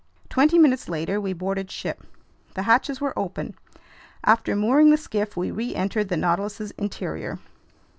Twenty 0.29 0.57
minutes 0.57 0.89
later 0.89 1.21
we 1.21 1.31
boarded 1.31 1.69
ship. 1.69 2.01
The 2.55 2.63
hatches 2.63 2.99
were 2.99 3.13
open. 3.19 3.53
After 4.23 4.55
mooring 4.55 4.89
the 4.89 4.97
skiff, 4.97 5.37
we 5.37 5.51
reentered 5.51 6.09
the 6.09 6.17
Nautilus's 6.17 6.71
interior. 6.71 7.37